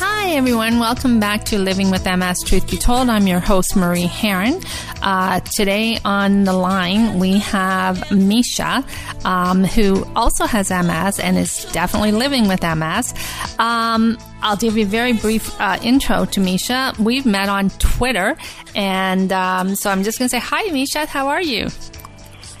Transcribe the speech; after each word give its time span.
Hi, 0.00 0.30
everyone. 0.30 0.78
Welcome 0.78 1.20
back 1.20 1.44
to 1.46 1.58
Living 1.58 1.90
with 1.90 2.06
MS 2.06 2.42
Truth 2.46 2.70
Be 2.70 2.78
Told. 2.78 3.10
I'm 3.10 3.26
your 3.26 3.40
host, 3.40 3.76
Marie 3.76 4.06
Herron. 4.06 4.62
Uh, 5.02 5.40
today 5.40 5.98
on 6.06 6.44
the 6.44 6.54
line, 6.54 7.18
we 7.18 7.40
have 7.40 7.98
Meisha, 8.08 8.82
um, 9.26 9.64
who 9.64 10.06
also 10.16 10.46
has 10.46 10.70
MS 10.70 11.20
and 11.20 11.36
is 11.36 11.66
definitely 11.66 12.12
living 12.12 12.48
with 12.48 12.62
MS. 12.62 13.12
Um, 13.58 14.16
I'll 14.40 14.56
give 14.56 14.78
you 14.78 14.84
a 14.84 14.88
very 14.88 15.12
brief 15.12 15.54
uh, 15.60 15.78
intro 15.82 16.24
to 16.24 16.40
Meisha. 16.40 16.98
We've 16.98 17.26
met 17.26 17.50
on 17.50 17.68
Twitter, 17.68 18.38
and 18.74 19.30
um, 19.32 19.74
so 19.74 19.90
I'm 19.90 20.02
just 20.02 20.18
going 20.18 20.30
to 20.30 20.30
say 20.30 20.40
hi, 20.40 20.68
Meisha. 20.68 21.04
How 21.06 21.28
are 21.28 21.42
you? 21.42 21.68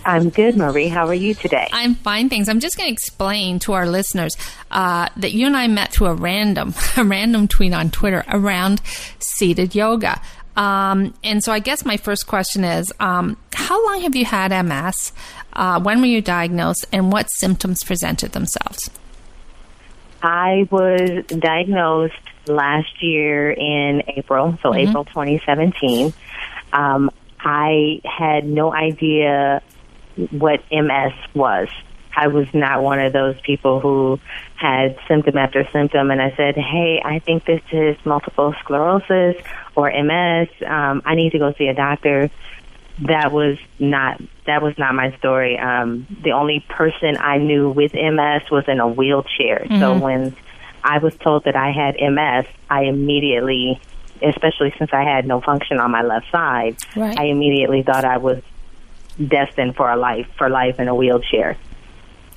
I'm 0.04 0.30
good, 0.30 0.56
Marie. 0.56 0.88
How 0.88 1.06
are 1.06 1.14
you 1.14 1.34
today? 1.34 1.68
I'm 1.72 1.94
fine, 1.94 2.28
thanks. 2.28 2.48
I'm 2.48 2.60
just 2.60 2.76
going 2.76 2.88
to 2.88 2.92
explain 2.92 3.58
to 3.60 3.72
our 3.72 3.86
listeners 3.86 4.36
uh, 4.70 5.08
that 5.16 5.32
you 5.32 5.46
and 5.46 5.56
I 5.56 5.66
met 5.68 5.92
through 5.92 6.08
a 6.08 6.14
random, 6.14 6.74
a 6.96 7.04
random 7.04 7.48
tweet 7.48 7.72
on 7.72 7.90
Twitter 7.90 8.24
around 8.28 8.80
seated 9.18 9.74
yoga. 9.74 10.20
Um, 10.56 11.14
and 11.22 11.42
so 11.42 11.52
I 11.52 11.58
guess 11.58 11.84
my 11.84 11.96
first 11.96 12.26
question 12.26 12.64
is, 12.64 12.92
um, 13.00 13.36
how 13.52 13.84
long 13.86 14.02
have 14.02 14.16
you 14.16 14.24
had 14.24 14.48
MS? 14.64 15.12
Uh, 15.52 15.80
when 15.80 16.00
were 16.00 16.06
you 16.06 16.20
diagnosed, 16.20 16.86
and 16.92 17.12
what 17.12 17.30
symptoms 17.30 17.82
presented 17.82 18.32
themselves? 18.32 18.90
I 20.22 20.68
was 20.70 21.24
diagnosed 21.26 22.14
last 22.46 23.02
year 23.02 23.50
in 23.50 24.02
April, 24.08 24.58
so 24.62 24.70
mm-hmm. 24.70 24.88
April 24.88 25.04
2017. 25.06 26.12
Um, 26.72 27.10
I 27.40 28.00
had 28.04 28.44
no 28.44 28.72
idea 28.72 29.62
what 30.30 30.62
MS 30.70 31.12
was. 31.34 31.68
I 32.16 32.26
was 32.26 32.52
not 32.52 32.82
one 32.82 33.00
of 33.00 33.12
those 33.12 33.40
people 33.42 33.80
who 33.80 34.18
had 34.56 34.98
symptom 35.06 35.38
after 35.38 35.66
symptom, 35.72 36.10
and 36.10 36.20
I 36.20 36.34
said, 36.36 36.56
"Hey, 36.56 37.00
I 37.04 37.20
think 37.20 37.44
this 37.44 37.62
is 37.72 37.96
multiple 38.04 38.54
sclerosis 38.60 39.36
or 39.76 39.90
MS. 39.90 40.48
Um, 40.66 41.02
I 41.04 41.14
need 41.14 41.32
to 41.32 41.38
go 41.38 41.52
see 41.52 41.68
a 41.68 41.74
doctor." 41.74 42.30
That 43.02 43.32
was 43.32 43.56
not 43.78 44.20
that 44.46 44.62
was 44.62 44.76
not 44.76 44.94
my 44.94 45.16
story. 45.16 45.58
Um, 45.58 46.06
the 46.22 46.32
only 46.32 46.64
person 46.68 47.16
I 47.18 47.38
knew 47.38 47.70
with 47.70 47.94
MS 47.94 48.50
was 48.50 48.64
in 48.68 48.80
a 48.80 48.88
wheelchair. 48.88 49.64
Mm-hmm. 49.64 49.80
So 49.80 49.98
when 49.98 50.36
I 50.82 50.98
was 50.98 51.14
told 51.16 51.44
that 51.44 51.56
I 51.56 51.70
had 51.70 51.96
MS, 52.00 52.46
I 52.68 52.84
immediately, 52.84 53.80
especially 54.22 54.74
since 54.78 54.90
I 54.92 55.04
had 55.04 55.26
no 55.26 55.40
function 55.40 55.78
on 55.78 55.90
my 55.90 56.02
left 56.02 56.30
side, 56.30 56.76
right. 56.96 57.18
I 57.18 57.26
immediately 57.26 57.82
thought 57.82 58.04
I 58.04 58.18
was 58.18 58.42
destined 59.12 59.76
for 59.76 59.90
a 59.90 59.96
life 59.96 60.26
for 60.36 60.48
life 60.48 60.78
in 60.78 60.88
a 60.88 60.94
wheelchair. 60.94 61.56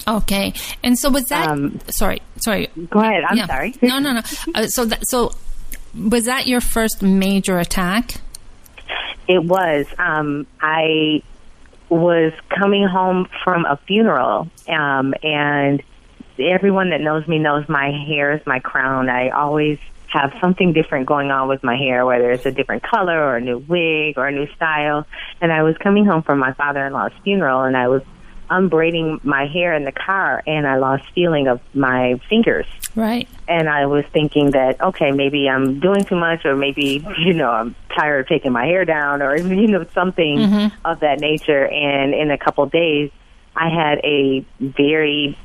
Okay, 0.08 0.54
and 0.84 0.98
so 0.98 1.10
was 1.10 1.26
that? 1.26 1.50
Um, 1.50 1.80
sorry, 1.90 2.22
sorry. 2.38 2.68
Go 2.90 3.00
ahead. 3.00 3.24
I'm 3.24 3.38
yeah. 3.38 3.48
sorry. 3.48 3.74
no, 3.82 4.00
no, 4.00 4.14
no. 4.14 4.22
Uh, 4.54 4.68
so, 4.68 4.86
that, 4.86 5.08
so 5.08 5.32
was 5.96 6.26
that 6.26 6.48
your 6.48 6.60
first 6.62 7.02
major 7.02 7.58
attack? 7.58 8.16
It 9.28 9.44
was. 9.44 9.86
Um, 9.98 10.46
I 10.60 11.24
was 11.90 12.34
coming 12.50 12.86
home 12.88 13.30
from 13.44 13.66
a 13.66 13.78
funeral, 13.88 14.50
um, 14.68 15.14
and 15.24 15.82
everyone 16.40 16.90
that 16.90 17.00
knows 17.00 17.28
me 17.28 17.40
knows 17.40 17.70
my 17.70 17.92
hair 18.06 18.34
is 18.34 18.46
my 18.46 18.60
crown. 18.60 19.10
I 19.10 19.30
always 19.30 19.80
have 20.14 20.31
something 20.39 20.73
different 20.73 21.08
going 21.08 21.31
on 21.31 21.47
with 21.47 21.64
my 21.64 21.75
hair, 21.75 22.06
whether 22.06 22.31
it's 22.31 22.45
a 22.45 22.52
different 22.52 22.83
color 22.83 23.19
or 23.19 23.38
a 23.38 23.42
new 23.42 23.58
wig 23.58 24.17
or 24.17 24.28
a 24.28 24.31
new 24.31 24.47
style. 24.56 25.08
And 25.42 25.52
I 25.52 25.64
was 25.64 25.75
coming 25.80 26.06
home 26.06 26.22
from 26.22 26.38
my 26.38 26.53
father-in-law's 26.53 27.14
funeral 27.23 27.64
and 27.64 27.75
I 27.75 27.88
was 27.88 28.03
unbraiding 28.50 29.19
my 29.23 29.47
hair 29.47 29.73
in 29.73 29.86
the 29.86 29.91
car 29.91 30.44
and 30.45 30.67
I 30.67 30.78
lost 30.78 31.06
feeling 31.16 31.47
of 31.47 31.59
my 31.73 32.22
fingers. 32.30 32.67
Right. 32.95 33.28
And 33.47 33.68
I 33.68 33.88
was 33.88 34.06
thinking 34.13 34.52
that, 34.52 34.79
okay, 34.79 35.12
maybe 35.12 35.50
I'm 35.50 35.79
doing 35.79 36.03
too 36.03 36.16
much 36.16 36.46
or 36.46 36.56
maybe, 36.56 37.03
you 37.18 37.34
know, 37.34 37.50
I'm 37.50 37.75
tired 37.97 38.22
of 38.22 38.28
taking 38.28 38.52
my 38.52 38.66
hair 38.66 38.85
down 38.85 39.23
or, 39.23 39.35
you 39.38 39.68
know, 39.68 39.84
something 39.96 40.38
mm-hmm. 40.38 40.75
of 40.85 41.00
that 41.00 41.19
nature. 41.19 41.68
And 41.68 42.13
in 42.13 42.29
a 42.29 42.38
couple 42.38 42.63
of 42.63 42.72
days, 42.72 43.09
I 43.56 43.69
had 43.69 44.00
a 44.03 44.46
very 44.59 45.38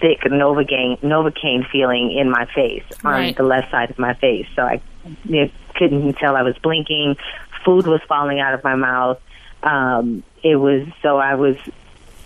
thick 0.00 0.20
Novocaine, 0.22 1.00
Novocaine 1.00 1.68
feeling 1.70 2.12
in 2.12 2.30
my 2.30 2.46
face 2.54 2.84
on 3.04 3.32
the 3.34 3.42
left 3.42 3.70
side 3.70 3.90
of 3.90 3.98
my 3.98 4.14
face. 4.14 4.46
So 4.54 4.62
I 4.62 4.80
you 5.24 5.50
couldn't 5.74 6.14
tell 6.14 6.36
I 6.36 6.42
was 6.42 6.56
blinking. 6.58 7.16
Food 7.64 7.86
was 7.86 8.00
falling 8.08 8.40
out 8.40 8.54
of 8.54 8.64
my 8.64 8.74
mouth. 8.74 9.20
Um, 9.62 10.22
it 10.42 10.56
was 10.56 10.86
so 11.02 11.18
I 11.18 11.34
was 11.34 11.56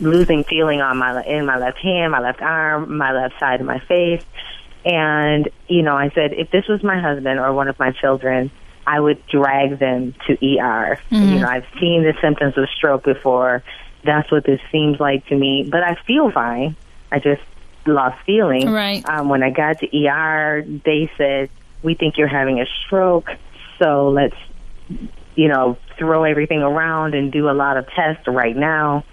losing 0.00 0.44
feeling 0.44 0.80
on 0.80 0.96
my 0.98 1.22
in 1.24 1.46
my 1.46 1.58
left 1.58 1.78
hand, 1.78 2.12
my 2.12 2.20
left 2.20 2.42
arm, 2.42 2.96
my 2.96 3.12
left 3.12 3.38
side 3.38 3.60
of 3.60 3.66
my 3.66 3.78
face. 3.80 4.24
And 4.84 5.48
you 5.68 5.82
know, 5.82 5.96
I 5.96 6.10
said 6.10 6.32
if 6.32 6.50
this 6.50 6.66
was 6.68 6.82
my 6.82 7.00
husband 7.00 7.38
or 7.38 7.52
one 7.52 7.68
of 7.68 7.78
my 7.78 7.92
children, 7.92 8.50
I 8.86 8.98
would 8.98 9.24
drag 9.26 9.78
them 9.78 10.14
to 10.26 10.32
ER. 10.34 10.98
Mm-hmm. 11.10 11.14
You 11.14 11.40
know, 11.40 11.48
I've 11.48 11.66
seen 11.78 12.02
the 12.02 12.14
symptoms 12.20 12.56
of 12.56 12.68
stroke 12.76 13.04
before. 13.04 13.62
That's 14.04 14.30
what 14.30 14.44
this 14.44 14.60
seems 14.72 14.98
like 14.98 15.26
to 15.26 15.36
me. 15.36 15.68
But 15.70 15.82
I 15.82 15.96
feel 16.06 16.30
fine. 16.30 16.76
I 17.12 17.18
just 17.18 17.42
lost 17.90 18.24
feeling. 18.24 18.70
Right. 18.70 19.06
Um, 19.08 19.28
when 19.28 19.42
I 19.42 19.50
got 19.50 19.78
to 19.80 20.06
ER, 20.06 20.64
they 20.84 21.10
said, 21.16 21.50
"We 21.82 21.94
think 21.94 22.16
you're 22.18 22.28
having 22.28 22.60
a 22.60 22.66
stroke, 22.86 23.30
so 23.78 24.10
let's, 24.10 24.36
you 25.34 25.48
know, 25.48 25.76
throw 25.98 26.24
everything 26.24 26.62
around 26.62 27.14
and 27.14 27.32
do 27.32 27.48
a 27.48 27.52
lot 27.52 27.76
of 27.76 27.86
tests 27.90 28.26
right 28.26 28.56
now." 28.56 29.04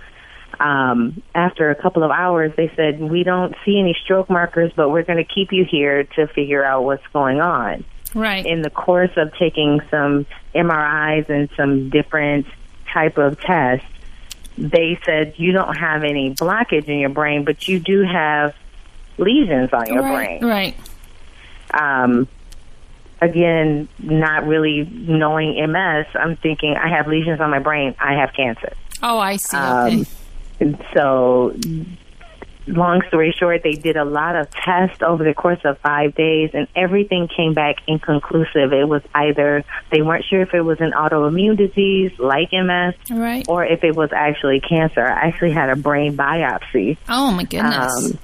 Um, 0.59 1.21
after 1.35 1.69
a 1.69 1.75
couple 1.75 2.03
of 2.03 2.11
hours, 2.11 2.51
they 2.55 2.71
said, 2.75 2.99
"We 2.99 3.23
don't 3.23 3.55
see 3.65 3.79
any 3.79 3.95
stroke 4.03 4.29
markers, 4.29 4.71
but 4.75 4.89
we're 4.89 5.03
going 5.03 5.23
to 5.23 5.33
keep 5.33 5.51
you 5.51 5.65
here 5.69 6.03
to 6.15 6.27
figure 6.27 6.63
out 6.63 6.83
what's 6.83 7.05
going 7.13 7.41
on." 7.41 7.83
Right. 8.15 8.45
In 8.45 8.61
the 8.61 8.69
course 8.69 9.11
of 9.17 9.33
taking 9.37 9.81
some 9.91 10.25
MRIs 10.55 11.29
and 11.29 11.49
some 11.55 11.89
different 11.89 12.47
type 12.91 13.17
of 13.17 13.39
tests, 13.39 13.85
they 14.57 14.99
said 15.05 15.35
you 15.37 15.51
don't 15.51 15.75
have 15.77 16.03
any 16.03 16.33
blockage 16.33 16.87
in 16.87 16.99
your 16.99 17.09
brain, 17.09 17.43
but 17.43 17.67
you 17.67 17.79
do 17.79 18.03
have 18.03 18.55
lesions 19.17 19.69
on 19.73 19.87
your 19.87 20.03
right, 20.03 20.39
brain. 20.39 20.45
Right. 20.45 20.75
Um, 21.73 22.27
again, 23.21 23.89
not 23.99 24.45
really 24.45 24.89
knowing 24.91 25.55
MS, 25.71 26.05
I'm 26.13 26.37
thinking 26.37 26.75
I 26.75 26.89
have 26.89 27.07
lesions 27.07 27.39
on 27.41 27.49
my 27.49 27.59
brain. 27.59 27.95
I 27.99 28.13
have 28.13 28.33
cancer. 28.33 28.73
Oh, 29.03 29.19
I 29.19 29.37
see. 29.37 29.57
Um, 29.57 30.05
okay. 30.61 30.77
So 30.95 31.53
long 32.67 33.01
story 33.07 33.33
short, 33.37 33.61
they 33.63 33.73
did 33.73 33.95
a 33.95 34.03
lot 34.03 34.35
of 34.35 34.49
tests 34.51 35.01
over 35.01 35.23
the 35.23 35.33
course 35.33 35.59
of 35.63 35.79
five 35.79 36.15
days, 36.15 36.51
and 36.53 36.67
everything 36.75 37.27
came 37.27 37.53
back 37.53 37.77
inconclusive. 37.87 38.73
It 38.73 38.87
was 38.87 39.01
either 39.13 39.63
they 39.91 40.01
weren't 40.01 40.25
sure 40.25 40.41
if 40.41 40.53
it 40.53 40.61
was 40.61 40.79
an 40.81 40.91
autoimmune 40.91 41.57
disease 41.57 42.11
like 42.19 42.51
MS, 42.51 42.95
right. 43.11 43.45
or 43.47 43.65
if 43.65 43.83
it 43.83 43.95
was 43.95 44.11
actually 44.13 44.59
cancer. 44.59 45.05
I 45.05 45.27
actually 45.27 45.51
had 45.51 45.69
a 45.69 45.75
brain 45.75 46.17
biopsy. 46.17 46.97
Oh 47.07 47.31
my 47.31 47.43
goodness! 47.43 48.13
Um, 48.13 48.19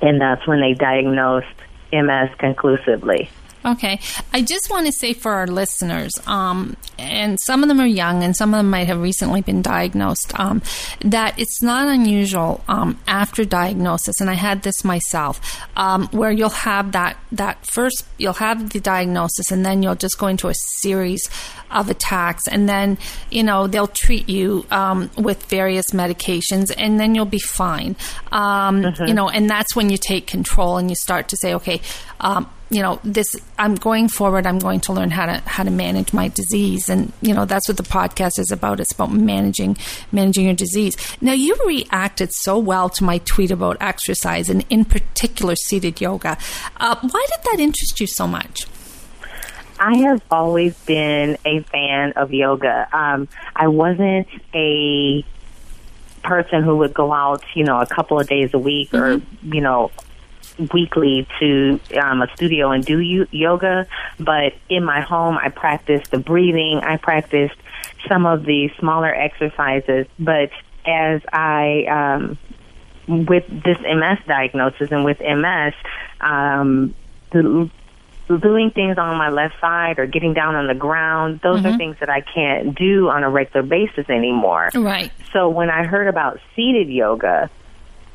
and 0.00 0.20
that's 0.20 0.46
when 0.46 0.60
they 0.60 0.74
diagnosed 0.74 1.46
MS 1.92 2.30
conclusively. 2.38 3.30
Okay. 3.64 4.00
I 4.32 4.42
just 4.42 4.70
want 4.70 4.86
to 4.86 4.92
say 4.92 5.12
for 5.12 5.32
our 5.32 5.46
listeners, 5.46 6.12
um, 6.26 6.76
and 6.98 7.38
some 7.40 7.62
of 7.62 7.68
them 7.68 7.80
are 7.80 7.86
young 7.86 8.22
and 8.22 8.34
some 8.34 8.54
of 8.54 8.58
them 8.58 8.70
might 8.70 8.86
have 8.86 9.00
recently 9.00 9.42
been 9.42 9.60
diagnosed, 9.60 10.38
um, 10.38 10.62
that 11.00 11.38
it's 11.38 11.62
not 11.62 11.88
unusual 11.88 12.64
um, 12.68 12.98
after 13.06 13.44
diagnosis, 13.44 14.20
and 14.20 14.30
I 14.30 14.34
had 14.34 14.62
this 14.62 14.84
myself, 14.84 15.40
um, 15.76 16.08
where 16.08 16.30
you'll 16.30 16.48
have 16.50 16.92
that, 16.92 17.18
that 17.32 17.66
first, 17.66 18.04
you'll 18.16 18.32
have 18.34 18.70
the 18.70 18.80
diagnosis 18.80 19.50
and 19.50 19.64
then 19.64 19.82
you'll 19.82 19.94
just 19.94 20.18
go 20.18 20.26
into 20.26 20.48
a 20.48 20.54
series 20.54 21.28
of 21.70 21.88
attacks 21.88 22.48
and 22.48 22.68
then 22.68 22.98
you 23.30 23.44
know 23.44 23.66
they'll 23.66 23.86
treat 23.86 24.28
you 24.28 24.66
um, 24.70 25.08
with 25.16 25.44
various 25.46 25.92
medications 25.92 26.72
and 26.76 26.98
then 26.98 27.14
you'll 27.14 27.24
be 27.24 27.38
fine 27.38 27.94
um, 28.32 28.82
mm-hmm. 28.82 29.04
you 29.04 29.14
know 29.14 29.28
and 29.28 29.48
that's 29.48 29.76
when 29.76 29.88
you 29.88 29.96
take 29.96 30.26
control 30.26 30.78
and 30.78 30.90
you 30.90 30.96
start 30.96 31.28
to 31.28 31.36
say 31.36 31.54
okay 31.54 31.80
um, 32.20 32.48
you 32.70 32.82
know 32.82 33.00
this 33.02 33.34
i'm 33.58 33.74
going 33.74 34.08
forward 34.08 34.46
i'm 34.46 34.58
going 34.58 34.80
to 34.80 34.92
learn 34.92 35.10
how 35.10 35.26
to 35.26 35.40
how 35.46 35.64
to 35.64 35.70
manage 35.70 36.12
my 36.12 36.28
disease. 36.28 36.88
And 36.88 37.12
you 37.20 37.34
know 37.34 37.44
that's 37.44 37.68
what 37.68 37.76
the 37.76 37.82
podcast 37.82 38.38
is 38.38 38.50
about. 38.50 38.80
It's 38.80 38.92
about 38.92 39.12
managing 39.12 39.76
managing 40.12 40.46
your 40.46 40.54
disease. 40.54 40.96
Now 41.20 41.32
you 41.32 41.56
reacted 41.66 42.32
so 42.32 42.58
well 42.58 42.88
to 42.90 43.04
my 43.04 43.18
tweet 43.18 43.50
about 43.50 43.76
exercise 43.80 44.48
and 44.48 44.64
in 44.70 44.84
particular 44.84 45.56
seated 45.56 46.00
yoga. 46.00 46.38
Uh, 46.76 46.96
why 47.00 47.26
did 47.30 47.44
that 47.44 47.60
interest 47.60 48.00
you 48.00 48.06
so 48.06 48.26
much? 48.26 48.66
I 49.78 49.96
have 49.98 50.22
always 50.30 50.74
been 50.84 51.38
a 51.44 51.60
fan 51.62 52.12
of 52.12 52.34
yoga. 52.34 52.86
Um, 52.92 53.28
I 53.56 53.68
wasn't 53.68 54.28
a 54.54 55.24
person 56.22 56.62
who 56.62 56.76
would 56.76 56.92
go 56.92 57.14
out, 57.14 57.42
you 57.54 57.64
know, 57.64 57.80
a 57.80 57.86
couple 57.86 58.20
of 58.20 58.28
days 58.28 58.52
a 58.52 58.58
week 58.58 58.90
mm-hmm. 58.90 59.02
or, 59.02 59.54
you 59.54 59.62
know, 59.62 59.90
weekly 60.72 61.26
to 61.38 61.80
um, 62.00 62.22
a 62.22 62.28
studio 62.34 62.70
and 62.70 62.84
do 62.84 62.98
yoga, 63.30 63.86
but 64.18 64.54
in 64.68 64.84
my 64.84 65.00
home, 65.00 65.38
I 65.42 65.48
practiced 65.48 66.10
the 66.10 66.18
breathing. 66.18 66.80
I 66.82 66.96
practiced 66.96 67.56
some 68.08 68.26
of 68.26 68.44
the 68.44 68.70
smaller 68.78 69.14
exercises, 69.14 70.06
but 70.18 70.50
as 70.86 71.20
I, 71.32 71.84
um, 71.86 72.38
with 73.26 73.46
this 73.48 73.78
MS 73.80 74.18
diagnosis 74.26 74.90
and 74.90 75.04
with 75.04 75.20
MS, 75.20 75.74
um, 76.20 76.94
the, 77.32 77.70
doing 78.38 78.70
things 78.70 78.96
on 78.98 79.16
my 79.16 79.28
left 79.28 79.54
side 79.60 79.98
or 79.98 80.06
getting 80.06 80.34
down 80.34 80.54
on 80.54 80.66
the 80.66 80.74
ground, 80.74 81.40
those 81.42 81.60
mm-hmm. 81.60 81.74
are 81.74 81.76
things 81.76 81.96
that 82.00 82.08
I 82.08 82.20
can't 82.20 82.76
do 82.76 83.08
on 83.08 83.24
a 83.24 83.30
regular 83.30 83.66
basis 83.66 84.08
anymore. 84.08 84.70
Right. 84.74 85.10
So 85.32 85.48
when 85.48 85.70
I 85.70 85.84
heard 85.84 86.08
about 86.08 86.38
seated 86.54 86.88
yoga, 86.88 87.50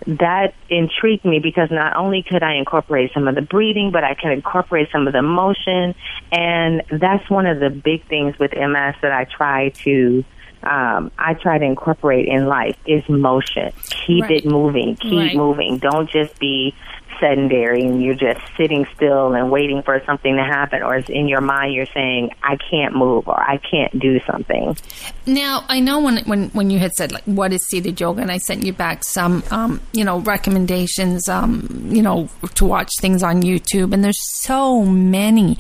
that 0.08 0.54
intrigued 0.70 1.26
me 1.26 1.40
because 1.40 1.72
not 1.72 1.96
only 1.96 2.24
could 2.24 2.44
I 2.44 2.56
incorporate 2.56 3.12
some 3.14 3.28
of 3.28 3.36
the 3.36 3.42
breathing, 3.42 3.92
but 3.92 4.04
I 4.04 4.14
can 4.14 4.32
incorporate 4.32 4.90
some 4.92 5.08
of 5.08 5.14
the 5.14 5.22
motion. 5.22 5.96
And 6.32 6.84
that's 6.92 7.30
one 7.30 7.48
of 7.48 7.60
the 7.60 7.70
big 7.70 8.08
things 8.08 8.38
with 8.38 8.52
MS 8.54 8.96
that 9.02 9.12
I 9.12 9.26
try 9.26 9.70
to 9.84 10.24
um, 10.64 11.12
I 11.18 11.36
try 11.36 11.60
to 11.60 11.66
incorporate 11.66 12.28
in 12.28 12.48
life 12.48 12.76
is 12.88 13.08
motion. 13.08 13.72
Keep 13.84 14.24
right. 14.24 14.32
it 14.32 14.46
moving. 14.46 14.96
Keep 14.96 15.20
right. 15.20 15.36
moving. 15.36 15.78
Don't 15.78 16.10
just 16.10 16.40
be 16.40 16.74
sedentary 17.20 17.82
and 17.82 18.04
you're 18.04 18.16
just 18.16 18.42
sitting 18.58 18.86
still 18.96 19.34
and 19.34 19.52
waiting 19.52 19.82
for 19.82 20.02
something 20.06 20.36
to 20.36 20.44
happen 20.44 20.82
or 20.82 20.96
it's 20.96 21.10
in 21.10 21.28
your 21.28 21.42
mind 21.42 21.74
you're 21.74 21.86
saying 21.88 22.32
I 22.44 22.58
can't 22.58 22.96
move 22.96 23.28
or 23.28 23.40
I 23.40 23.58
can't 23.58 23.98
do 24.00 24.20
something. 24.30 24.78
Now, 25.26 25.66
I 25.68 25.80
know 25.80 26.00
when 26.00 26.18
when 26.26 26.50
when 26.50 26.70
you 26.70 26.80
had 26.80 26.94
said 26.94 27.12
like 27.12 27.24
what 27.24 27.52
is 27.52 27.66
seated 27.68 28.00
yoga 28.00 28.22
and 28.22 28.32
I 28.32 28.38
sent 28.38 28.64
you 28.64 28.74
back 28.74 29.04
some 29.04 29.44
um, 29.52 29.82
you 29.94 30.04
know 30.04 30.20
recommendations 30.20 31.28
um, 31.28 31.88
you 31.90 32.02
know 32.02 32.30
to 32.56 32.66
watch 32.66 32.92
things 33.00 33.24
on 33.24 33.42
YouTube 33.42 33.94
and 33.94 34.04
there's 34.04 34.22
so 34.42 34.84
many 34.84 35.58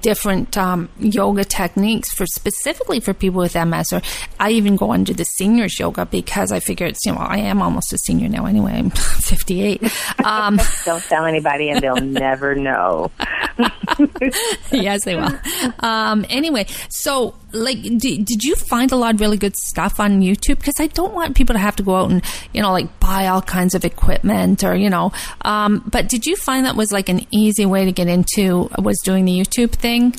different 0.00 0.56
um, 0.56 0.88
yoga 0.98 1.44
techniques 1.44 2.12
for 2.14 2.26
specifically 2.26 3.00
for 3.00 3.12
people 3.12 3.40
with 3.40 3.54
MS 3.54 3.92
or 3.92 4.02
I 4.40 4.50
even 4.50 4.76
go 4.76 4.92
under 4.92 5.12
the 5.12 5.24
seniors 5.24 5.78
yoga 5.78 6.06
because 6.06 6.52
I 6.52 6.60
figure 6.60 6.86
it's 6.86 7.04
you 7.04 7.12
know 7.12 7.18
I 7.18 7.38
am 7.38 7.60
almost 7.60 7.92
a 7.92 7.98
senior 7.98 8.28
now 8.28 8.46
anyway 8.46 8.72
I'm 8.72 8.90
58 8.90 9.82
um, 10.24 10.58
don't 10.92 11.02
tell 11.04 11.24
anybody 11.24 11.70
and 11.70 11.80
they'll 11.80 11.96
never 12.00 12.54
know. 12.54 13.10
yes, 14.70 15.04
they 15.04 15.16
will. 15.16 15.38
Um, 15.80 16.26
anyway, 16.28 16.66
so 16.90 17.34
like, 17.52 17.82
did, 17.82 18.24
did 18.24 18.44
you 18.44 18.54
find 18.54 18.92
a 18.92 18.96
lot 18.96 19.14
of 19.14 19.20
really 19.20 19.36
good 19.36 19.56
stuff 19.56 19.98
on 19.98 20.20
YouTube? 20.20 20.58
Because 20.58 20.78
I 20.78 20.88
don't 20.88 21.14
want 21.14 21.36
people 21.36 21.54
to 21.54 21.58
have 21.58 21.76
to 21.76 21.82
go 21.82 21.96
out 21.96 22.10
and, 22.10 22.22
you 22.52 22.62
know, 22.62 22.72
like 22.72 23.00
buy 23.00 23.26
all 23.28 23.42
kinds 23.42 23.74
of 23.74 23.84
equipment 23.84 24.64
or, 24.64 24.74
you 24.74 24.90
know, 24.90 25.12
um, 25.42 25.82
but 25.90 26.08
did 26.08 26.26
you 26.26 26.36
find 26.36 26.66
that 26.66 26.76
was 26.76 26.92
like 26.92 27.08
an 27.08 27.26
easy 27.30 27.66
way 27.66 27.84
to 27.84 27.92
get 27.92 28.08
into, 28.08 28.68
was 28.78 28.98
doing 29.04 29.24
the 29.24 29.38
YouTube 29.38 29.72
thing? 29.72 30.14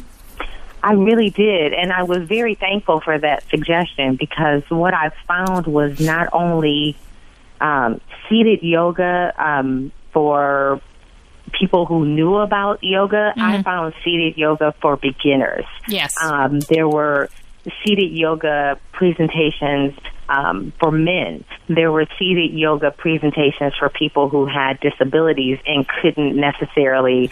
I 0.85 0.93
really 0.93 1.29
did, 1.29 1.71
and 1.71 1.93
I 1.93 2.03
was 2.03 2.27
very 2.27 2.55
thankful 2.55 2.99
for 2.99 3.17
that 3.17 3.49
suggestion 3.49 4.17
because 4.17 4.63
what 4.67 4.93
I 4.93 5.11
found 5.25 5.65
was 5.65 5.97
not 6.01 6.27
only 6.33 6.97
um, 7.61 8.01
seated 8.27 8.63
yoga, 8.63 9.33
um, 9.37 9.93
for 10.13 10.81
people 11.51 11.85
who 11.85 12.05
knew 12.05 12.35
about 12.35 12.83
yoga. 12.83 13.33
Mm-hmm. 13.35 13.41
I 13.41 13.61
found 13.63 13.93
seated 14.03 14.37
yoga 14.37 14.73
for 14.81 14.97
beginners. 14.97 15.65
Yes. 15.87 16.13
Um, 16.21 16.59
there 16.61 16.87
were 16.87 17.29
seated 17.83 18.11
yoga 18.11 18.79
presentations 18.91 19.97
um, 20.29 20.73
for 20.79 20.91
men. 20.91 21.43
There 21.67 21.91
were 21.91 22.05
seated 22.17 22.53
yoga 22.53 22.91
presentations 22.91 23.73
for 23.77 23.89
people 23.89 24.29
who 24.29 24.45
had 24.45 24.79
disabilities 24.79 25.59
and 25.65 25.85
couldn't 25.87 26.35
necessarily 26.35 27.31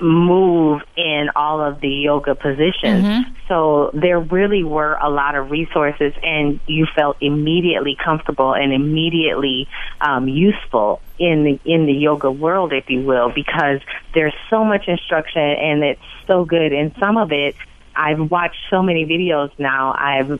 move 0.00 0.82
in 0.96 1.28
all 1.34 1.60
of 1.60 1.80
the 1.80 1.88
yoga 1.88 2.34
positions. 2.34 3.04
Mm-hmm. 3.04 3.32
So 3.48 3.90
there 3.94 4.20
really 4.20 4.62
were 4.62 4.94
a 4.94 5.08
lot 5.08 5.34
of 5.34 5.50
resources, 5.50 6.12
and 6.22 6.60
you 6.66 6.86
felt 6.94 7.16
immediately 7.20 7.96
comfortable 8.02 8.54
and 8.54 8.72
immediately 8.72 9.66
um, 10.00 10.28
useful 10.28 11.00
in 11.18 11.44
the 11.44 11.60
in 11.64 11.86
the 11.86 11.92
yoga 11.92 12.30
world, 12.30 12.72
if 12.72 12.88
you 12.90 13.00
will, 13.00 13.32
because 13.34 13.80
there's 14.14 14.34
so 14.50 14.64
much 14.64 14.86
instruction 14.86 15.42
and 15.42 15.82
it's 15.82 16.00
so 16.26 16.44
good. 16.44 16.72
And 16.72 16.94
some 17.00 17.16
of 17.16 17.32
it, 17.32 17.56
I've 17.96 18.30
watched 18.30 18.60
so 18.70 18.82
many 18.82 19.06
videos 19.06 19.50
now. 19.58 19.94
I've 19.98 20.38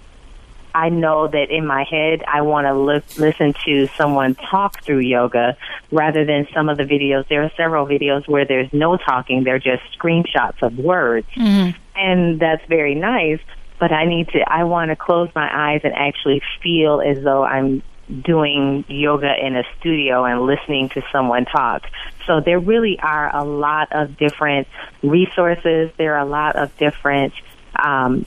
I 0.75 0.89
know 0.89 1.29
that 1.29 1.51
in 1.51 1.67
my 1.67 1.85
head 1.85 2.23
I 2.27 2.43
want 2.43 2.67
to 2.67 2.75
li- 2.75 3.03
listen 3.19 3.55
to 3.65 3.87
someone 3.97 4.35
talk 4.35 4.83
through 4.83 5.01
yoga 5.01 5.57
rather 5.91 6.25
than 6.25 6.47
some 6.55 6.69
of 6.69 6.77
the 6.77 6.85
videos. 6.85 7.27
There 7.29 7.43
are 7.43 7.51
several 7.57 7.87
videos 7.87 8.29
where 8.29 8.45
there's 8.45 8.73
no 8.73 8.97
talking; 8.97 9.45
they're 9.45 9.59
just 9.59 9.83
screenshots 9.99 10.63
of 10.63 10.79
words, 10.79 11.27
mm-hmm. 11.35 11.79
and 11.97 12.41
that's 12.41 12.65
very 12.67 12.95
nice. 12.95 13.41
But 13.81 13.93
I 13.93 14.07
need 14.07 14.29
to. 14.31 14.41
I 14.41 14.65
want 14.65 14.91
to 14.91 14.97
close 14.97 15.31
my 15.35 15.49
eyes 15.53 15.83
and 15.85 15.95
actually 15.95 16.43
feel 16.63 17.01
as 17.01 17.23
though 17.23 17.45
I'm 17.45 17.83
doing 18.23 18.85
yoga 18.89 19.35
in 19.45 19.57
a 19.57 19.65
studio 19.79 20.25
and 20.25 20.43
listening 20.43 20.89
to 20.91 21.03
someone 21.13 21.45
talk. 21.45 21.85
So 22.27 22.41
there 22.41 22.59
really 22.59 22.99
are 23.01 23.35
a 23.35 23.45
lot 23.45 23.93
of 23.93 24.17
different 24.17 24.67
resources. 25.03 25.91
There 25.97 26.15
are 26.15 26.21
a 26.21 26.29
lot 26.29 26.57
of 26.57 26.77
different 26.79 27.35
um, 27.77 28.27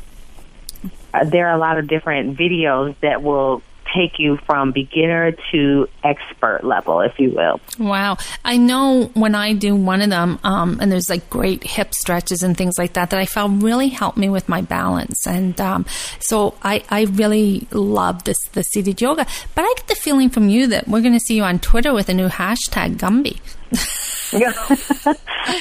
there 1.26 1.48
are 1.48 1.56
a 1.56 1.60
lot 1.60 1.78
of 1.78 1.88
different 1.88 2.38
videos 2.38 2.96
that 3.02 3.22
will 3.22 3.62
take 3.94 4.20
you 4.20 4.38
from 4.46 4.72
beginner 4.72 5.34
to 5.52 5.88
expert 6.04 6.64
level, 6.64 7.02
if 7.02 7.20
you 7.20 7.32
will. 7.32 7.60
Wow. 7.80 8.18
I 8.44 8.58
know 8.58 9.12
when 9.14 9.36
I 9.36 9.54
do 9.54 9.76
one 9.76 10.02
of 10.02 10.10
them, 10.10 10.40
um, 10.44 10.78
and 10.82 10.92
there's 10.92 11.10
like 11.10 11.30
great 11.30 11.64
hip 11.64 11.94
stretches 11.94 12.44
and 12.44 12.58
things 12.58 12.78
like 12.78 12.94
that, 12.94 13.10
that 13.10 13.20
I 13.20 13.26
found 13.26 13.64
really 13.64 13.90
helped 13.90 14.18
me 14.18 14.30
with 14.30 14.48
my 14.48 14.62
balance. 14.62 15.28
And 15.28 15.60
um, 15.60 15.86
so 16.20 16.56
I, 16.64 16.84
I 16.90 17.04
really 17.04 17.68
love 17.72 18.24
this, 18.24 18.38
the 18.54 18.64
seated 18.64 19.02
yoga. 19.02 19.26
But 19.56 19.64
I 19.64 19.74
get 19.78 19.88
the 19.88 19.96
feeling 19.96 20.30
from 20.30 20.50
you 20.50 20.68
that 20.68 20.88
we're 20.88 21.02
going 21.02 21.14
to 21.14 21.20
see 21.20 21.36
you 21.36 21.44
on 21.44 21.60
Twitter 21.60 21.94
with 21.94 22.10
a 22.10 22.14
new 22.14 22.30
hashtag, 22.30 22.98
Gumby. 22.98 23.40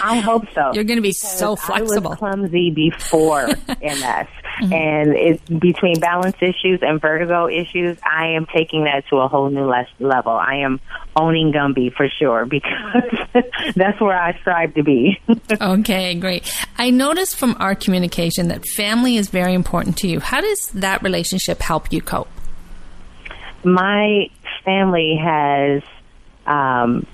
I 0.02 0.19
hope 0.19 0.44
so. 0.55 0.73
You're 0.75 0.85
going 0.85 0.99
to 0.99 1.02
be 1.02 1.12
so 1.12 1.56
flexible. 1.56 2.08
I 2.08 2.11
was 2.11 2.19
clumsy 2.19 2.70
before 2.70 3.47
MS, 3.82 4.26
mm-hmm. 4.61 4.73
and 4.73 5.17
it's 5.17 5.43
between 5.49 5.99
balance 6.01 6.37
issues 6.41 6.81
and 6.83 7.01
vertigo 7.01 7.49
issues. 7.49 7.99
I 8.05 8.29
am 8.37 8.47
taking 8.47 8.85
that 8.85 9.05
to 9.11 9.17
a 9.17 9.29
whole 9.29 9.51
new 9.51 9.73
level. 9.99 10.33
I 10.33 10.57
am 10.65 10.81
owning 11.17 11.53
Gumby 11.53 11.93
for 11.93 12.09
sure 12.09 12.47
because 12.47 13.03
that's 13.75 14.01
where 14.01 14.19
I 14.21 14.39
strive 14.41 14.75
to 14.75 14.83
be. 14.83 15.21
okay, 15.61 16.15
great. 16.15 16.51
I 16.79 16.91
noticed 16.91 17.37
from 17.37 17.57
our 17.59 17.75
communication 17.75 18.49
that 18.49 18.67
family 18.67 19.17
is 19.17 19.29
very 19.29 19.55
important 19.55 19.97
to 19.99 20.09
you. 20.09 20.21
How 20.21 20.41
does 20.41 20.69
that 20.75 21.03
relationship 21.03 21.61
help 21.61 21.93
you 21.93 22.01
cope? 22.01 22.29
My 23.64 24.31
family 24.64 25.19
has. 25.23 25.83
Um, 26.47 27.07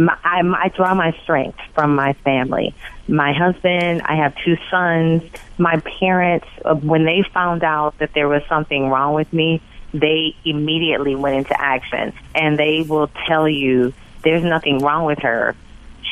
my, 0.00 0.16
I, 0.24 0.40
I 0.40 0.68
draw 0.68 0.94
my 0.94 1.12
strength 1.22 1.58
from 1.74 1.94
my 1.94 2.14
family. 2.24 2.74
My 3.06 3.32
husband, 3.32 4.02
I 4.02 4.16
have 4.16 4.34
two 4.44 4.56
sons. 4.70 5.22
My 5.58 5.80
parents, 6.00 6.46
uh, 6.64 6.74
when 6.74 7.04
they 7.04 7.22
found 7.34 7.62
out 7.62 7.98
that 7.98 8.14
there 8.14 8.28
was 8.28 8.42
something 8.48 8.88
wrong 8.88 9.14
with 9.14 9.30
me, 9.32 9.60
they 9.92 10.34
immediately 10.44 11.14
went 11.14 11.36
into 11.36 11.60
action. 11.60 12.14
And 12.34 12.58
they 12.58 12.82
will 12.88 13.10
tell 13.26 13.48
you 13.48 13.92
there's 14.22 14.42
nothing 14.42 14.78
wrong 14.78 15.04
with 15.04 15.18
her. 15.18 15.54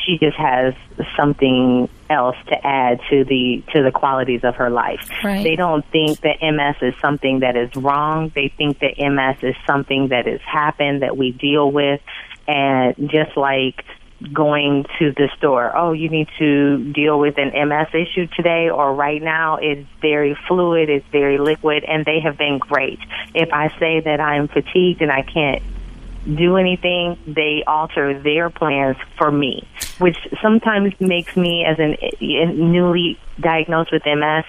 She 0.05 0.19
just 0.19 0.37
has 0.37 0.75
something 1.17 1.89
else 2.09 2.35
to 2.47 2.65
add 2.65 2.99
to 3.09 3.23
the 3.25 3.63
to 3.73 3.83
the 3.83 3.91
qualities 3.91 4.43
of 4.43 4.55
her 4.55 4.69
life. 4.69 5.07
Right. 5.23 5.43
They 5.43 5.55
don't 5.55 5.85
think 5.85 6.21
that 6.21 6.37
MS 6.41 6.93
is 6.93 6.99
something 7.01 7.39
that 7.39 7.55
is 7.55 7.75
wrong. 7.75 8.31
They 8.33 8.47
think 8.55 8.79
that 8.79 8.97
MS 8.97 9.43
is 9.43 9.55
something 9.67 10.07
that 10.07 10.25
has 10.25 10.41
happened 10.41 11.01
that 11.01 11.17
we 11.17 11.31
deal 11.31 11.71
with 11.71 12.01
and 12.49 12.95
just 13.11 13.37
like 13.37 13.85
going 14.33 14.85
to 14.97 15.11
the 15.11 15.29
store, 15.37 15.71
oh, 15.77 15.93
you 15.93 16.09
need 16.09 16.27
to 16.39 16.91
deal 16.93 17.19
with 17.19 17.37
an 17.37 17.51
MS 17.69 17.87
issue 17.93 18.27
today 18.35 18.69
or 18.69 18.93
right 18.93 19.21
now, 19.21 19.57
it's 19.61 19.87
very 20.01 20.35
fluid, 20.47 20.89
it's 20.89 21.05
very 21.11 21.37
liquid, 21.37 21.85
and 21.87 22.03
they 22.05 22.19
have 22.19 22.37
been 22.37 22.57
great. 22.57 22.99
If 23.35 23.49
I 23.53 23.69
say 23.79 24.01
that 24.01 24.19
I'm 24.19 24.47
fatigued 24.47 25.01
and 25.01 25.11
I 25.11 25.21
can't 25.21 25.61
do 26.25 26.57
anything, 26.57 27.17
they 27.27 27.63
alter 27.65 28.19
their 28.19 28.49
plans 28.49 28.97
for 29.17 29.31
me, 29.31 29.67
which 29.99 30.17
sometimes 30.41 30.99
makes 30.99 31.37
me, 31.37 31.63
as 31.63 31.77
an 31.79 31.95
newly 32.19 33.19
diagnosed 33.39 33.91
with 33.91 34.03
MS, 34.05 34.43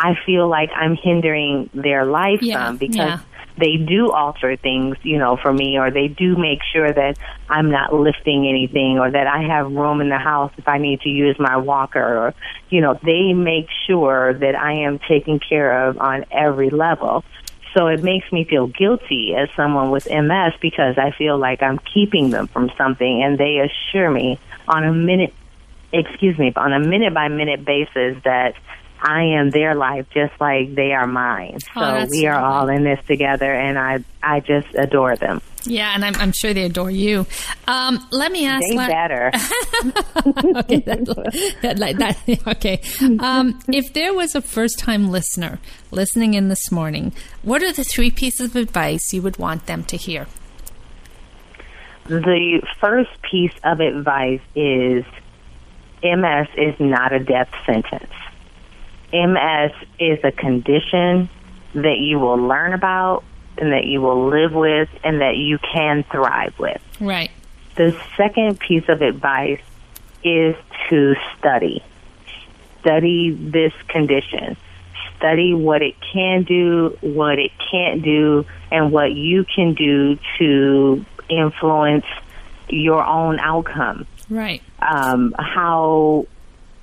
I 0.00 0.16
feel 0.24 0.48
like 0.48 0.70
I'm 0.74 0.96
hindering 0.96 1.70
their 1.74 2.04
life 2.04 2.40
yeah, 2.42 2.66
some 2.66 2.76
because 2.78 2.96
yeah 2.96 3.20
they 3.60 3.76
do 3.76 4.10
alter 4.10 4.56
things, 4.56 4.96
you 5.02 5.18
know, 5.18 5.36
for 5.36 5.52
me, 5.52 5.78
or 5.78 5.90
they 5.90 6.08
do 6.08 6.36
make 6.36 6.60
sure 6.72 6.90
that 6.90 7.18
I'm 7.48 7.70
not 7.70 7.94
lifting 7.94 8.48
anything, 8.48 8.98
or 8.98 9.10
that 9.10 9.26
I 9.26 9.42
have 9.42 9.70
room 9.70 10.00
in 10.00 10.08
the 10.08 10.18
house 10.18 10.52
if 10.56 10.66
I 10.66 10.78
need 10.78 11.02
to 11.02 11.08
use 11.08 11.38
my 11.38 11.56
walker, 11.58 12.00
or, 12.00 12.34
you 12.70 12.80
know, 12.80 12.98
they 13.04 13.32
make 13.32 13.68
sure 13.86 14.34
that 14.34 14.54
I 14.56 14.72
am 14.72 14.98
taken 14.98 15.38
care 15.38 15.88
of 15.88 15.98
on 15.98 16.24
every 16.30 16.70
level. 16.70 17.24
So 17.76 17.86
it 17.86 18.02
makes 18.02 18.32
me 18.32 18.44
feel 18.44 18.66
guilty 18.66 19.34
as 19.36 19.48
someone 19.54 19.90
with 19.90 20.08
MS 20.10 20.54
because 20.60 20.98
I 20.98 21.12
feel 21.12 21.38
like 21.38 21.62
I'm 21.62 21.78
keeping 21.78 22.30
them 22.30 22.48
from 22.48 22.70
something, 22.76 23.22
and 23.22 23.38
they 23.38 23.58
assure 23.58 24.10
me 24.10 24.38
on 24.66 24.84
a 24.84 24.92
minute, 24.92 25.34
excuse 25.92 26.36
me, 26.38 26.52
on 26.56 26.72
a 26.72 26.80
minute 26.80 27.14
by 27.14 27.28
minute 27.28 27.64
basis 27.64 28.16
that 28.24 28.54
I 29.02 29.22
am 29.22 29.50
their 29.50 29.74
life 29.74 30.06
just 30.12 30.38
like 30.40 30.74
they 30.74 30.92
are 30.92 31.06
mine. 31.06 31.58
Oh, 31.74 32.04
so 32.04 32.06
we 32.10 32.26
are 32.26 32.38
all 32.38 32.68
in 32.68 32.84
this 32.84 33.00
together, 33.06 33.52
and 33.52 33.78
I 33.78 34.04
I 34.22 34.40
just 34.40 34.68
adore 34.74 35.16
them. 35.16 35.40
Yeah, 35.64 35.94
and 35.94 36.04
I'm, 36.04 36.14
I'm 36.16 36.32
sure 36.32 36.54
they 36.54 36.64
adore 36.64 36.90
you. 36.90 37.26
Um, 37.66 38.06
let 38.10 38.32
me 38.32 38.46
ask. 38.46 38.66
They 38.66 38.76
better. 38.76 39.26
okay, 40.56 40.80
that, 40.80 41.52
that, 41.62 41.78
like 41.78 41.98
that, 41.98 42.16
okay. 42.48 42.80
Um, 43.20 43.58
if 43.68 43.92
there 43.92 44.14
was 44.14 44.34
a 44.34 44.40
first 44.40 44.78
time 44.78 45.10
listener 45.10 45.58
listening 45.90 46.34
in 46.34 46.48
this 46.48 46.72
morning, 46.72 47.12
what 47.42 47.62
are 47.62 47.72
the 47.72 47.84
three 47.84 48.10
pieces 48.10 48.50
of 48.50 48.56
advice 48.56 49.12
you 49.12 49.22
would 49.22 49.38
want 49.38 49.66
them 49.66 49.84
to 49.84 49.96
hear? 49.96 50.26
The 52.06 52.62
first 52.80 53.10
piece 53.22 53.54
of 53.62 53.80
advice 53.80 54.40
is 54.54 55.04
MS 56.02 56.48
is 56.56 56.74
not 56.80 57.12
a 57.12 57.18
death 57.20 57.50
sentence. 57.66 58.10
MS 59.12 59.72
is 59.98 60.18
a 60.24 60.32
condition 60.32 61.28
that 61.74 61.98
you 61.98 62.18
will 62.18 62.36
learn 62.36 62.72
about 62.72 63.24
and 63.58 63.72
that 63.72 63.84
you 63.84 64.00
will 64.00 64.28
live 64.28 64.52
with 64.52 64.88
and 65.04 65.20
that 65.20 65.36
you 65.36 65.58
can 65.58 66.04
thrive 66.04 66.58
with. 66.58 66.80
Right. 67.00 67.30
The 67.76 67.98
second 68.16 68.58
piece 68.58 68.88
of 68.88 69.02
advice 69.02 69.60
is 70.24 70.56
to 70.88 71.14
study. 71.38 71.84
Study 72.80 73.30
this 73.30 73.72
condition. 73.88 74.56
Study 75.16 75.54
what 75.54 75.82
it 75.82 75.94
can 76.12 76.44
do, 76.44 76.96
what 77.00 77.38
it 77.38 77.52
can't 77.70 78.02
do, 78.02 78.46
and 78.70 78.90
what 78.90 79.12
you 79.12 79.44
can 79.44 79.74
do 79.74 80.18
to 80.38 81.04
influence 81.28 82.06
your 82.68 83.04
own 83.04 83.38
outcome. 83.38 84.06
Right. 84.28 84.62
Um, 84.80 85.34
how 85.38 86.26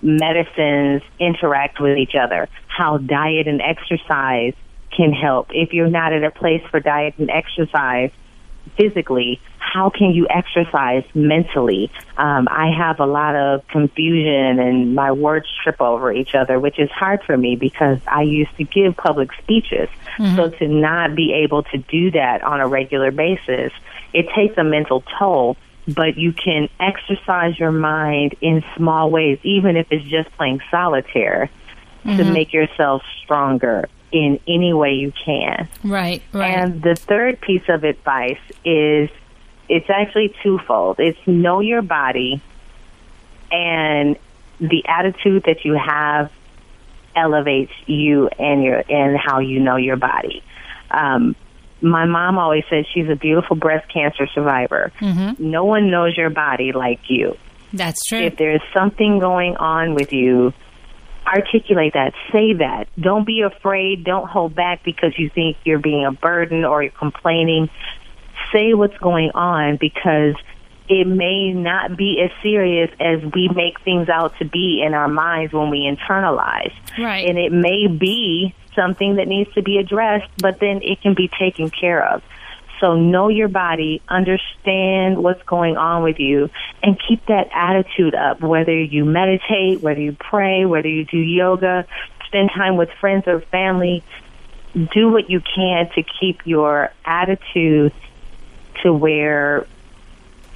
medicines 0.01 1.01
interact 1.19 1.79
with 1.79 1.97
each 1.97 2.15
other, 2.15 2.49
how 2.67 2.97
diet 2.97 3.47
and 3.47 3.61
exercise 3.61 4.53
can 4.95 5.11
help. 5.11 5.49
If 5.51 5.73
you're 5.73 5.89
not 5.89 6.13
at 6.13 6.23
a 6.23 6.31
place 6.31 6.63
for 6.69 6.79
diet 6.79 7.15
and 7.17 7.29
exercise 7.29 8.11
physically, 8.75 9.39
how 9.59 9.89
can 9.89 10.11
you 10.11 10.27
exercise 10.29 11.03
mentally? 11.13 11.91
Um, 12.17 12.47
I 12.49 12.71
have 12.71 12.99
a 12.99 13.05
lot 13.05 13.35
of 13.35 13.67
confusion 13.67 14.59
and 14.59 14.95
my 14.95 15.11
words 15.11 15.47
trip 15.63 15.81
over 15.81 16.11
each 16.11 16.35
other, 16.35 16.59
which 16.59 16.79
is 16.79 16.89
hard 16.89 17.21
for 17.23 17.35
me 17.37 17.55
because 17.55 17.99
I 18.07 18.21
used 18.21 18.55
to 18.57 18.63
give 18.63 18.95
public 18.95 19.29
speeches. 19.41 19.89
Mm-hmm. 20.17 20.35
So 20.35 20.49
to 20.49 20.67
not 20.67 21.15
be 21.15 21.33
able 21.33 21.63
to 21.63 21.77
do 21.77 22.11
that 22.11 22.43
on 22.43 22.61
a 22.61 22.67
regular 22.67 23.11
basis, 23.11 23.71
it 24.13 24.27
takes 24.35 24.57
a 24.57 24.63
mental 24.63 25.03
toll 25.19 25.57
but 25.87 26.17
you 26.17 26.33
can 26.33 26.69
exercise 26.79 27.57
your 27.57 27.71
mind 27.71 28.35
in 28.41 28.63
small 28.75 29.09
ways, 29.09 29.39
even 29.43 29.77
if 29.77 29.87
it's 29.91 30.05
just 30.05 30.29
playing 30.33 30.61
solitaire, 30.69 31.49
mm-hmm. 32.03 32.17
to 32.17 32.31
make 32.31 32.53
yourself 32.53 33.03
stronger 33.23 33.87
in 34.11 34.39
any 34.47 34.73
way 34.73 34.93
you 34.93 35.11
can. 35.11 35.67
Right, 35.83 36.21
right. 36.33 36.57
And 36.57 36.81
the 36.81 36.95
third 36.95 37.39
piece 37.41 37.67
of 37.69 37.83
advice 37.83 38.39
is 38.65 39.09
it's 39.69 39.89
actually 39.89 40.35
twofold. 40.43 40.99
It's 40.99 41.19
know 41.25 41.59
your 41.59 41.81
body 41.81 42.41
and 43.51 44.17
the 44.59 44.85
attitude 44.87 45.43
that 45.43 45.65
you 45.65 45.73
have 45.73 46.31
elevates 47.15 47.71
you 47.85 48.27
and 48.27 48.63
your 48.63 48.83
and 48.89 49.17
how 49.17 49.39
you 49.39 49.59
know 49.59 49.75
your 49.75 49.97
body. 49.97 50.43
Um, 50.91 51.35
my 51.81 52.05
mom 52.05 52.37
always 52.37 52.63
said 52.69 52.85
she's 52.93 53.09
a 53.09 53.15
beautiful 53.15 53.55
breast 53.55 53.91
cancer 53.91 54.27
survivor. 54.27 54.91
Mm-hmm. 54.99 55.51
No 55.51 55.65
one 55.65 55.91
knows 55.91 56.17
your 56.17 56.29
body 56.29 56.71
like 56.71 57.09
you. 57.09 57.37
That's 57.73 58.03
true. 58.05 58.19
If 58.19 58.37
there's 58.37 58.61
something 58.73 59.19
going 59.19 59.57
on 59.57 59.93
with 59.93 60.13
you, 60.13 60.53
articulate 61.25 61.93
that, 61.93 62.13
say 62.31 62.53
that. 62.53 62.87
Don't 62.99 63.25
be 63.25 63.41
afraid, 63.41 64.03
don't 64.03 64.27
hold 64.27 64.55
back 64.55 64.83
because 64.83 65.17
you 65.17 65.29
think 65.29 65.57
you're 65.65 65.79
being 65.79 66.05
a 66.05 66.11
burden 66.11 66.63
or 66.65 66.81
you're 66.81 66.91
complaining. 66.91 67.69
Say 68.53 68.73
what's 68.73 68.97
going 68.97 69.31
on 69.33 69.77
because 69.77 70.35
it 70.89 71.05
may 71.07 71.51
not 71.51 71.97
be 71.97 72.21
as 72.21 72.31
serious 72.41 72.89
as 72.99 73.21
we 73.33 73.49
make 73.49 73.79
things 73.81 74.09
out 74.09 74.37
to 74.39 74.45
be 74.45 74.81
in 74.85 74.93
our 74.93 75.07
minds 75.07 75.53
when 75.53 75.69
we 75.69 75.79
internalize. 75.79 76.73
Right. 76.97 77.27
And 77.27 77.37
it 77.37 77.51
may 77.51 77.87
be 77.87 78.55
something 78.75 79.15
that 79.15 79.27
needs 79.27 79.53
to 79.55 79.61
be 79.61 79.77
addressed, 79.77 80.29
but 80.37 80.59
then 80.59 80.81
it 80.83 81.01
can 81.01 81.13
be 81.13 81.27
taken 81.27 81.69
care 81.69 82.05
of. 82.05 82.23
So 82.79 82.95
know 82.95 83.27
your 83.27 83.47
body, 83.47 84.01
understand 84.07 85.17
what's 85.17 85.41
going 85.43 85.77
on 85.77 86.03
with 86.03 86.19
you, 86.19 86.49
and 86.83 86.97
keep 87.07 87.25
that 87.25 87.49
attitude 87.51 88.13
up. 88.13 88.39
Whether 88.41 88.79
you 88.79 89.03
meditate, 89.03 89.81
whether 89.81 89.99
you 89.99 90.13
pray, 90.13 90.65
whether 90.65 90.87
you 90.87 91.03
do 91.03 91.17
yoga, 91.17 91.87
spend 92.27 92.51
time 92.55 92.77
with 92.77 92.89
friends 93.01 93.23
or 93.27 93.41
family, 93.41 94.03
do 94.93 95.09
what 95.09 95.29
you 95.29 95.41
can 95.41 95.89
to 95.95 96.03
keep 96.19 96.45
your 96.45 96.91
attitude 97.03 97.93
to 98.83 98.93
where 98.93 99.65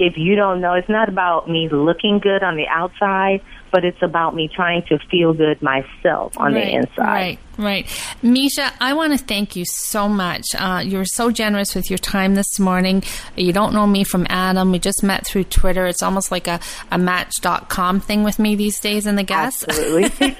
if 0.01 0.17
you 0.17 0.35
don't 0.35 0.61
know, 0.61 0.73
it's 0.73 0.89
not 0.89 1.09
about 1.09 1.47
me 1.47 1.69
looking 1.71 2.17
good 2.17 2.41
on 2.41 2.55
the 2.55 2.67
outside, 2.67 3.39
but 3.71 3.85
it's 3.85 4.01
about 4.01 4.33
me 4.33 4.47
trying 4.47 4.81
to 4.87 4.97
feel 5.11 5.31
good 5.31 5.61
myself 5.61 6.35
on 6.37 6.55
right, 6.55 6.65
the 6.65 6.73
inside. 6.73 6.97
Right, 6.97 7.39
right. 7.59 7.85
Meisha, 8.23 8.73
I 8.79 8.93
want 8.93 9.17
to 9.17 9.23
thank 9.23 9.55
you 9.55 9.63
so 9.63 10.09
much. 10.09 10.55
Uh, 10.57 10.81
you 10.83 10.97
were 10.97 11.05
so 11.05 11.29
generous 11.29 11.75
with 11.75 11.91
your 11.91 11.99
time 11.99 12.33
this 12.33 12.59
morning. 12.59 13.03
You 13.37 13.53
don't 13.53 13.75
know 13.75 13.85
me 13.85 14.03
from 14.03 14.25
Adam. 14.27 14.71
We 14.71 14.79
just 14.79 15.03
met 15.03 15.27
through 15.27 15.43
Twitter. 15.43 15.85
It's 15.85 16.01
almost 16.01 16.31
like 16.31 16.47
a, 16.47 16.59
a 16.89 16.97
match.com 16.97 17.99
thing 17.99 18.23
with 18.23 18.39
me 18.39 18.55
these 18.55 18.79
days 18.79 19.05
in 19.05 19.17
the 19.17 19.23
guests. 19.23 19.65
Absolutely. 19.67 20.35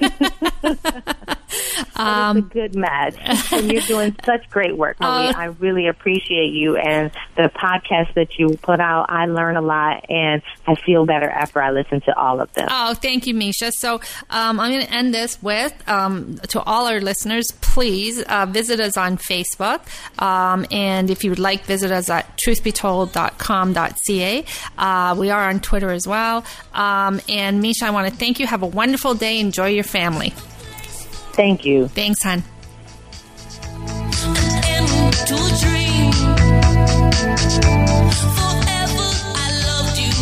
um, 1.96 2.36
a 2.36 2.42
good 2.42 2.74
match. 2.74 3.14
and 3.52 3.70
you're 3.70 3.82
doing 3.82 4.16
such 4.24 4.48
great 4.50 4.76
work, 4.76 4.98
Marie. 5.00 5.28
Uh, 5.28 5.32
I 5.36 5.44
really 5.58 5.88
appreciate 5.88 6.52
you 6.52 6.76
and 6.76 7.10
the 7.36 7.50
podcast 7.54 8.14
that 8.14 8.38
you 8.38 8.56
put 8.62 8.80
out. 8.80 9.06
I 9.08 9.26
learn 9.26 9.56
a 9.56 9.62
lot 9.62 10.06
and 10.10 10.42
I 10.66 10.74
feel 10.74 11.06
better 11.06 11.28
after 11.28 11.60
I 11.60 11.70
listen 11.70 12.00
to 12.02 12.18
all 12.18 12.40
of 12.40 12.52
them. 12.54 12.68
Oh, 12.70 12.94
thank 12.94 13.26
you, 13.26 13.34
Meisha. 13.34 13.70
So 13.72 13.96
um, 14.30 14.60
I'm 14.60 14.70
going 14.70 14.86
to 14.86 14.92
end 14.92 15.14
this 15.14 15.42
with 15.42 15.72
um, 15.88 16.38
to 16.48 16.60
all 16.62 16.86
our 16.86 17.00
listeners, 17.00 17.46
please 17.60 18.22
uh, 18.22 18.46
visit 18.46 18.80
us 18.80 18.96
on 18.96 19.18
Facebook. 19.18 19.80
Um, 20.22 20.66
and 20.70 21.10
if 21.10 21.24
you 21.24 21.30
would 21.30 21.38
like, 21.38 21.64
visit 21.64 21.90
us 21.90 22.08
at 22.10 22.38
truthbetold.com.ca. 22.38 24.44
Uh, 24.78 25.14
we 25.18 25.30
are 25.30 25.48
on 25.48 25.60
Twitter 25.60 25.90
as 25.90 26.06
well. 26.06 26.44
Um, 26.72 27.20
and 27.28 27.62
Meisha, 27.62 27.82
I 27.84 27.90
want 27.90 28.08
to 28.08 28.14
thank 28.14 28.40
you. 28.40 28.46
Have 28.46 28.62
a 28.62 28.66
wonderful 28.66 29.14
day. 29.14 29.40
Enjoy 29.40 29.68
your 29.68 29.84
family. 29.84 30.32
Thank 31.32 31.64
you. 31.64 31.88
Thanks, 31.88 32.22
hon. 32.22 32.42
Forever 38.36 39.08
I 39.34 39.48
loved 39.66 39.98
you. 39.98 40.12